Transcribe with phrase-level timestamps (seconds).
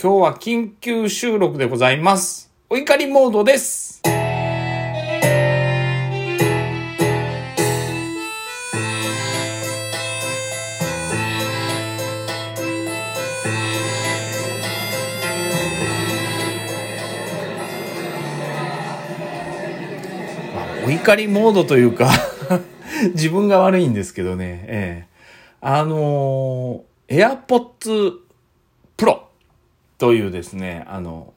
[0.00, 2.52] 今日は緊急収録でございます。
[2.70, 4.00] お怒りモードです。
[20.86, 22.12] お怒りモードというか
[23.14, 25.08] 自分が悪いんですけどね、ええ
[25.60, 28.12] あのー、AirPods
[28.96, 29.27] Pro
[29.98, 31.34] というですね、あの、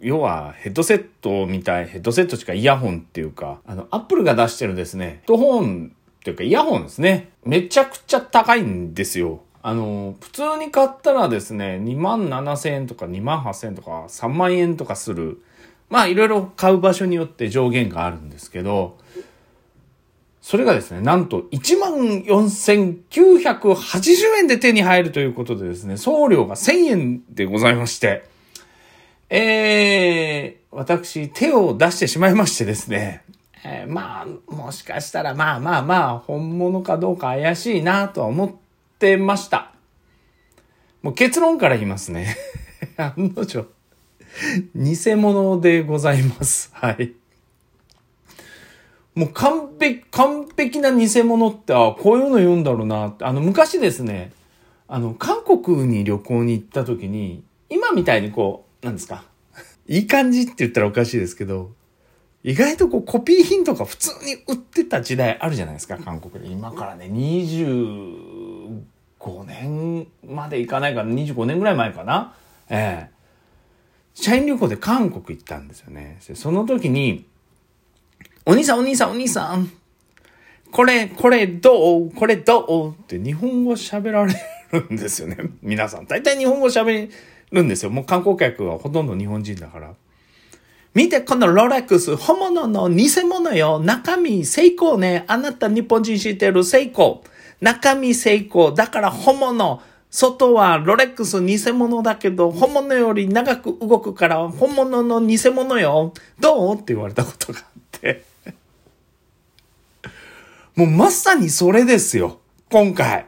[0.00, 7.30] 要はヘッドセットみたい、ヘッドセットしかイヤホンっていうか、あの、Apple が出してるですね、ヘッドホンっていうかイヤホンですね。
[7.44, 9.42] めちゃくちゃ高いんですよ。
[9.62, 15.42] あの、普通に買ったらですね、2万7千円とか2万8千円とか3万円とかする。
[15.90, 18.96] まあいろいろ買う場所によって上限があるんですけど、
[20.42, 28.24] それがですね、なんと14,980円で手に入るということでですね、送料が1000円でございまして、
[29.30, 33.22] えー、私、手を出してしまいましてですね、
[33.64, 38.52] えーまあ、もしかしたら、まあまあまあ、本物かどうか怪しいなとは思っ
[38.98, 39.70] てました。
[41.02, 42.36] もう結論から言いますね。
[42.98, 43.68] 案の定、
[44.74, 46.72] 偽物でございます。
[46.74, 47.12] はい。
[49.14, 53.14] もう完璧、完璧な偽物って、あこういうの言うんだろうな。
[53.20, 54.32] あの、昔ですね、
[54.88, 59.24] あの、韓国に旅行に行った時に、今みたいにこう、なんですか。
[59.86, 61.72] いい感じって言ったらおかしいですけど、
[62.42, 66.50] 意外とこうコピー品とか普通に売ってた時代あるじゃないですか、韓国で。
[66.50, 68.80] 今からね、25
[69.44, 72.34] 年までいかないかな、25年ぐらい前かな。
[72.70, 73.12] ええ
[74.14, 76.18] 社員旅行で韓国行ったんですよね。
[76.34, 77.24] その時に、
[78.44, 79.70] お兄さんお兄さんお兄さん、
[80.72, 82.10] これ、これどう？
[82.10, 83.02] これどう？
[83.02, 84.34] って日本語喋られ
[84.72, 85.36] るんですよね。
[85.62, 86.06] 皆さん。
[86.06, 87.08] 大体日本語喋
[87.52, 87.90] るんですよ。
[87.90, 89.94] もう観光客はほとんど日本人だから。
[90.94, 93.78] 見て、このロレックス、本物の偽物よ。
[93.78, 95.24] 中身、セイコーね。
[95.28, 96.64] あなた日本人知ってる？
[96.64, 97.28] セイコー。
[97.60, 98.74] 中身セイコー。
[98.74, 99.80] だから本物。
[100.10, 106.12] 外はロレックス偽物だけど、本物より長く動くから、本物の偽物よ。
[106.40, 106.74] どう？
[106.74, 108.31] って言われたことがあって。
[110.74, 112.40] もうまさにそれですよ。
[112.70, 113.26] 今回。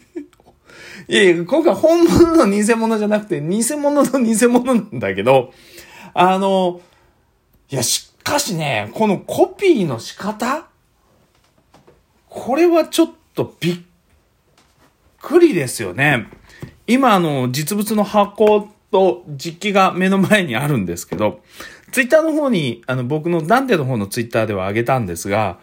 [1.08, 5.52] いやいや、今回本物の偽物じゃなくて、偽物の偽物なんだけど、
[6.12, 6.80] あの、
[7.70, 10.66] いや、しかしね、このコピーの仕方？
[12.28, 13.78] これはちょっとびっ
[15.20, 16.28] くりですよね。
[16.86, 21.40] 今、あの、実物の箱と実機が目の前にあるんですけど、
[21.92, 25.58] ツイッターの方に、あの、僕のダンテの方のツイッターでは上げたんですが、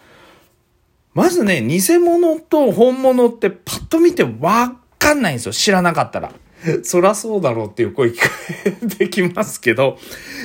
[1.18, 5.52] まずね、偽物と本物ってパッと見てわかんないんですよ。
[5.52, 6.32] 知らなかったら。
[6.84, 8.30] そらそうだろうっていう声聞こ
[8.66, 9.98] えてきますけど、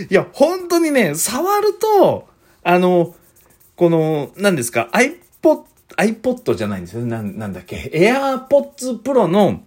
[0.08, 2.26] いや、本当にね、触ると、
[2.62, 3.14] あの、
[3.76, 5.64] この、何ですか、iPod、
[5.98, 7.04] iPod じゃないんですよ。
[7.04, 9.60] な、なんだっけ、AirPods Pro の、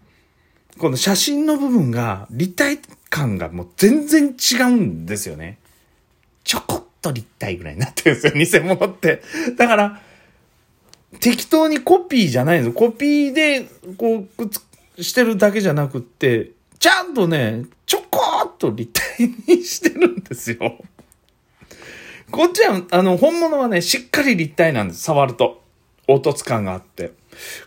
[0.79, 2.79] この写真の部分が、立体
[3.11, 5.59] 感がもう全然違うんですよね。
[6.43, 9.21] ちょこっと立体ぐらいになってるんですよ、偽物って。
[9.55, 10.01] だから、
[11.19, 12.75] 適当にコピーじゃないんです。
[12.75, 13.67] コピーで、
[13.97, 20.77] こう、くっつしてるだけじゃなくって、ちゃんとね、ちょこっと立体にしてるんですよ。
[22.31, 25.01] こっちは、あの、本物はね、しっかり立体なんです。
[25.03, 25.61] 触ると。
[26.07, 27.13] 凹凸感があって。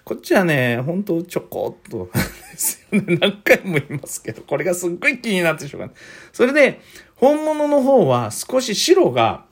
[0.04, 2.10] こっちはね、ほんとちょこっと。
[2.91, 5.94] 何回も言いますけど、これがすっごい気になってしょうがない。
[6.32, 6.80] それで、
[7.16, 9.44] 本物の方は少し白が、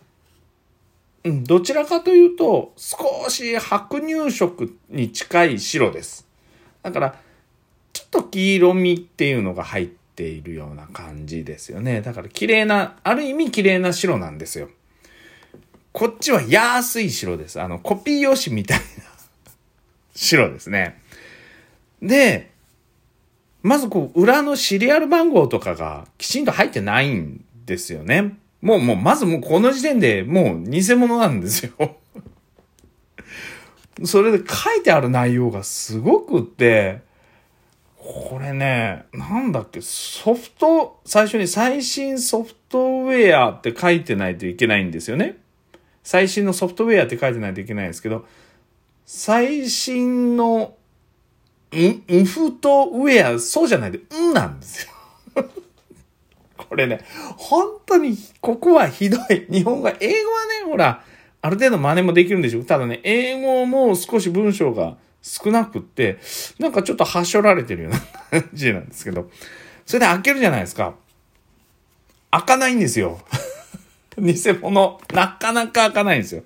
[1.26, 6.24] うん、どちらかというと、少し白乳色に近い白です。
[6.84, 7.18] だから、
[7.92, 12.00] ちょっと黄色みっていうのが入っているような感じですよね。
[12.00, 14.68] だから綺麗な、ある意味綺麗な白なんですよ。
[15.90, 17.60] こっちは安い白です。
[17.60, 18.84] あの、コピー用紙みたいな
[20.14, 21.02] 白ですね。
[22.00, 22.52] で、
[23.62, 28.38] まずこう、裏のシリアル番号とかがきちんと入ってないんですよね。
[28.66, 31.96] もう、もう、まずもうこの時点でもう偽物なんですよ。
[34.04, 36.98] それで書いてある内容がすごくって、
[37.96, 45.36] これね、なんだっけ、ソフト、最初に最新ソフトウェアって書いてないといけないんですよね。
[46.02, 48.26] 最新のソフトウェアって書いてないといけないんですけど、
[49.04, 50.74] 最新の
[51.70, 54.92] インインフトウェア、そうじゃないで、んなんですよ。
[56.68, 57.00] これね、
[57.36, 59.46] 本当に、ここはひどい。
[59.50, 61.02] 日本語、英語はね、ほら、
[61.42, 62.64] ある程度真似もできるんでしょう。
[62.64, 66.18] ただね、英語も少し文章が少なくって、
[66.58, 68.00] なんかちょっとはしょられてるような
[68.40, 69.30] 感じなんですけど、
[69.84, 70.94] それで開けるじゃないですか。
[72.30, 73.20] 開かないんですよ。
[74.18, 75.00] 偽物。
[75.12, 76.42] なかなか開かないんですよ。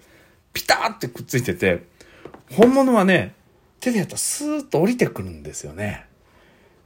[0.53, 1.85] ピターってくっついてて、
[2.53, 3.35] 本物はね、
[3.81, 6.05] 手でやったらスーッと降りてくるんですよね。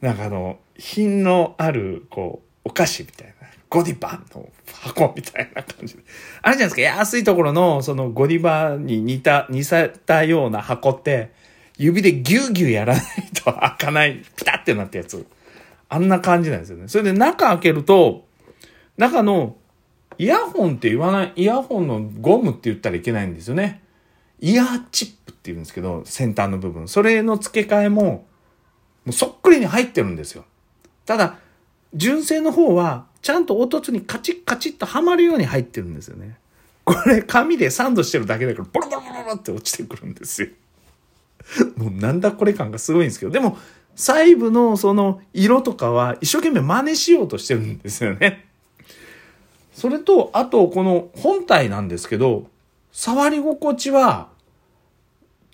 [0.01, 3.35] なんかあの、品のある、こう、お菓子みたいな。
[3.69, 6.03] ゴディバの箱みたいな感じで。
[6.43, 6.81] あるじゃないですか。
[6.83, 11.33] 安いところの、そのゴディバに似た、似せたような箱って、
[11.77, 15.27] 指でギューギューやらないと開かない、ピタってなったやつ。
[15.89, 16.89] あんな感じなんですよね。
[16.89, 18.25] それで中開けると、
[18.97, 19.57] 中の
[20.19, 23.83] イヤホンって言わない、イヤホンのゴムって言ったらいけないんですよね。
[24.41, 26.87] イヤーチップって言うんですけど、先端の部分。
[26.87, 28.27] それの付け替えも、も
[29.09, 30.45] うそっくりに入ってるんですよ。
[31.07, 31.39] ただ、
[31.95, 36.37] 純正の方は、ちゃんと凹凸にカチッカチッとはまるように入ってるんですよね。
[36.85, 40.49] これ、紙でサンドしてるだけだから、ボロボロボロって落ちてくるんですよ。
[41.77, 43.59] もうなんだこれ感がすごいんですけど、でも、
[43.97, 48.47] 細部のその色とかは一生懸命真似しようとしてるんですよね。
[49.73, 52.47] それと、あと、この本体なんですけど、
[52.93, 54.29] 触り心地は、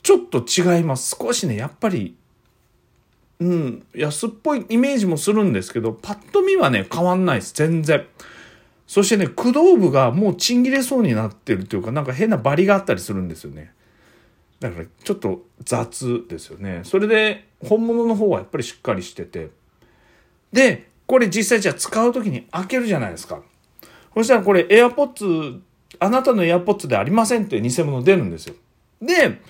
[0.02, 1.16] ちょっと違います。
[1.18, 2.14] 少しね、やっぱり、
[3.40, 7.54] うん、安っぽいイメージもするんですけど、パッと見はね、変わんないです。
[7.54, 8.06] 全然。
[8.86, 13.72] そしてね、駆動部がもうちん切れそうになってるというか、なんか変なバリがあったりするんですよね。
[14.60, 16.82] だからちょっと雑ですよね。
[16.84, 19.48] それで、本物の方はやっぱりしっかりしてて。
[20.52, 23.42] で、これ実際じゃあ使う時に開けるじゃないですか。
[24.14, 25.60] そしたらこれ AirPods、
[25.98, 28.54] あなたの AirPods でありませんって偽物出るんですよ。
[29.00, 29.40] で、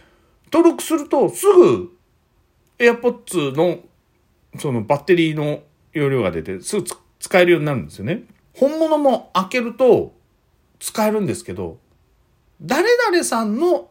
[0.53, 1.93] 登録するとすぐ
[2.81, 3.79] AirPods の
[4.59, 5.63] そのバッテリーの
[5.93, 6.87] 容量が出てすぐ
[7.21, 8.25] 使えるようになるんですよね。
[8.55, 10.13] 本物も開けると
[10.81, 11.79] 使えるんですけど、
[12.61, 13.91] 誰々さんの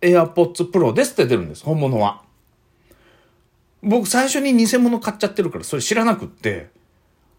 [0.00, 2.22] AirPods Pro ですって出るんです、本物は。
[3.82, 6.70] 僕最初に偽物買っちゃってるからそれ知らなくって、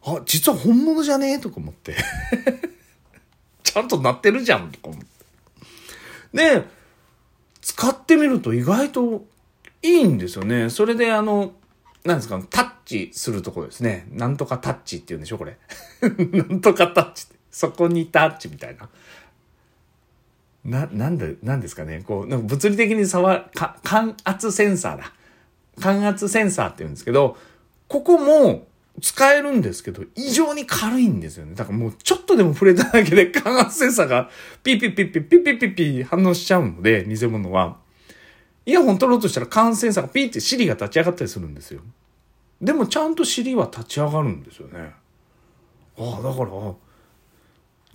[0.03, 1.95] あ、実は本物じゃねえとか思って。
[3.63, 5.07] ちゃんとなってるじゃんとか思って。
[6.33, 6.65] で、
[7.61, 9.25] 使ってみると意外と
[9.81, 10.69] いいんですよね。
[10.69, 11.53] それであの、
[12.03, 14.07] なんですか、タッチするところですね。
[14.11, 15.57] なんとかタッチって言うんでしょこれ。
[16.01, 17.39] なんとかタッチって。
[17.51, 18.89] そこにタッチみたいな。
[20.65, 22.03] な、なんで、なんですかね。
[22.05, 25.13] こう、なんか物理的に触、か、感圧センサーだ。
[25.79, 27.37] 感圧センサーって言うんですけど、
[27.87, 28.67] ここも、
[29.01, 31.55] 使えるんですけど、異常に軽いんですよね。
[31.55, 34.29] だからもうちょっとでも触れただけで感圧センサーが
[34.63, 37.77] ピピピピピピピピ反応しちゃうので、偽物は。
[38.69, 41.81] イヤホン取ろうとしたら感圧センサーがピッて尻が立ち上がったりするんですよ。
[42.61, 44.93] でもちゃんと尻は立ち上がるんですよね。
[45.97, 46.51] ああ、だから、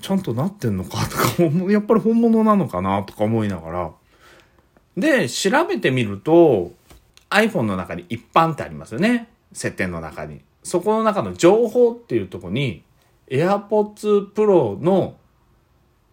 [0.00, 3.93] ちゃんとなってんのかとか、 やっぱり本物なのかなとか思いながら。
[4.97, 6.73] で、調べてみると、
[7.31, 9.29] iPhone の中に一般ってありますよね。
[9.53, 10.41] 設定の中に。
[10.65, 12.82] そこの中の情報っていうとこに
[13.29, 15.17] AirPods Pro の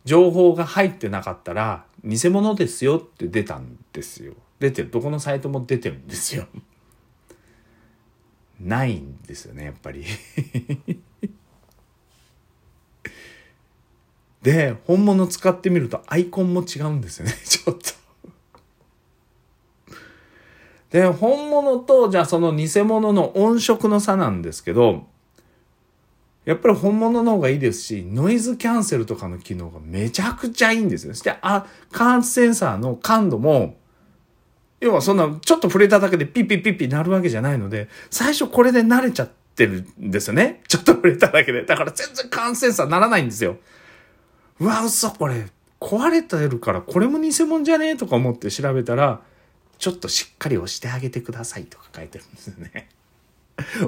[0.03, 4.33] 情報が入ってなかったら偽物ですよって出たんですよ。
[4.61, 4.91] 出てる。
[4.91, 6.45] どこのサイトも出てるんですよ。
[8.61, 10.05] ないんですよね、やっぱり
[14.43, 17.89] で、本物使ってみるとアイコンも違うんですよね、 ちょっと
[20.91, 25.07] で、本物と、じゃあその偽物の音色の差なんですけど、
[26.45, 31.13] やっぱり本物の方がいいですし、ノイズキャンセルとかの機能がめちゃくちゃいいんですよ。
[31.13, 33.80] そして、あ、感圧センサーの感度も、
[34.81, 40.61] 要はそんな、ちょっと触れただけでピッピッピッピなるわけじゃないので、最初これで慣れちゃってるんですよね。
[40.67, 41.63] ちょっと触れただけで。
[41.63, 43.57] だから全然感圧センサーならないんですよ。
[44.59, 45.47] うわ、嘘、これ。
[45.79, 47.89] 壊れてるから、これも偽物じゃね？
[47.89, 49.21] えとか思って調べたら、
[49.77, 52.89] ちょっとしっかり押してあげてくださいとか書いてるんですよね。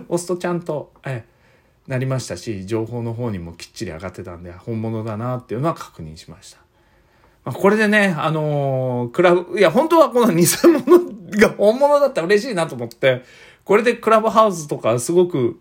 [0.10, 1.24] 押すとちゃんと、え
[1.88, 6.60] なりましたし、情報の方にもきっちり上がってたんで、本物だなっていうのは確認しました。
[7.46, 10.46] ま、これでね、あのー、クラブ、いや、本当はこの偽
[10.86, 13.24] 物が 本物だったら嬉しいなと思って、
[13.64, 15.60] これでクラブハウスとかすごく、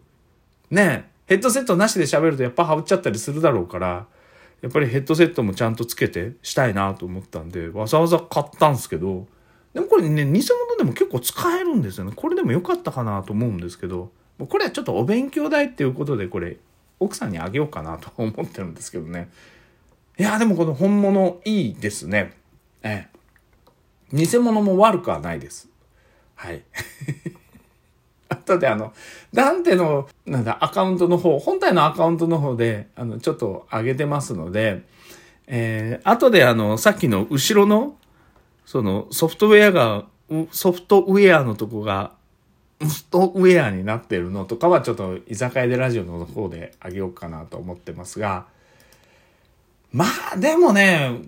[0.70, 4.06] ね、ヘッドセットなしで喋るとやっぱ羽打っちゃったりするだろうから、
[4.60, 9.26] やっぱりヘッドセットもちゃんとつけてしたいなと思ったんで、わざわざ買ったんですけど、
[9.74, 12.12] でもこれね、偽物でも結構使えるんですよね。
[12.14, 16.58] これでも良かったかなと思うんですけど、これはちょっとお勉強代っていうことで、これ、
[17.00, 19.30] 奥さんにあげようかなと思ってるんですけどね。
[20.18, 22.32] いや、でもこの本物いいですね。
[22.82, 23.08] え
[24.12, 24.16] え。
[24.16, 25.68] 偽物も悪くはないです。
[26.34, 26.62] はい。
[28.28, 28.92] 後であの、
[29.32, 34.82] ダンテの、なんだ、アカウントの方、本体のアカウントの方で、あの、ちょっと上げてますので、
[35.46, 37.96] えー、後であの、さっきの後ろの
[38.66, 40.06] そのソフトウェアが、
[40.50, 42.12] ソフトウェアのとこが
[42.88, 48.46] ストウェアになってるのとかはちょっと居酒屋でラジオの方であげようかなと思ってますが、
[49.92, 51.22] まあでもね、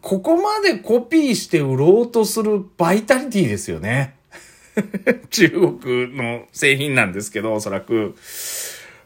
[0.00, 4.16] ここまでコピーして売ろうとするバイタリティですよね。
[5.30, 8.14] 中国の製品なんですけど、おそらく。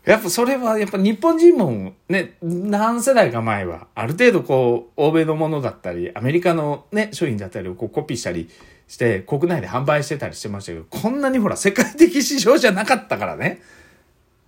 [0.05, 8.49] やっぱそれは、やっぱ日本人もね、何世代か前は、ある程度こう、欧米のものだったり、アメリカのね、商品だったりをこうコピーしたり
[8.87, 13.61] して、国内で販売してたりしてましたけど、こんなにほら、世界的市場じゃなかったからね。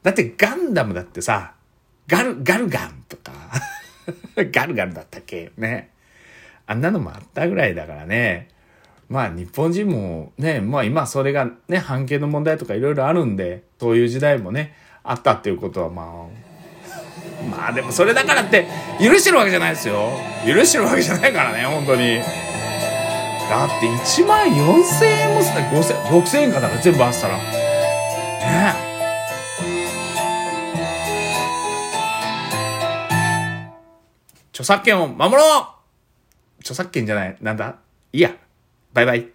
[0.03, 1.53] だってガンダムだってさ、
[2.07, 3.33] ガル、ガルガンとか
[4.53, 5.51] ガルガルだったっけ？
[5.57, 5.91] ね。
[6.67, 8.49] あんなのもあったぐらいだからね。
[9.09, 16.07] まあ日本人もね、まあ今それがね、半径の問題とかいろいろあるんで、そういう時代もね、あったっていうことはまあ、
[17.51, 18.67] まあでもそれだからって
[19.01, 20.11] 許してるわけじゃないですよ。
[20.47, 22.19] 許してるわけじゃないからね、本当に。
[22.19, 27.60] だって1万4000円もすね、5000、6000円かだから全部合わせたら。
[34.61, 35.61] 著作権を守ろ
[36.59, 37.37] う著作権じゃない。
[37.41, 37.77] なんだ？
[38.13, 38.37] いいや。
[38.93, 39.29] バイバイ。